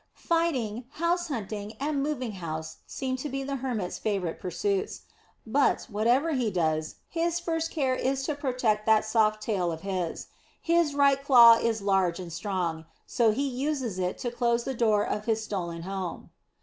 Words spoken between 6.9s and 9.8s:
his first care is to protect that soft tail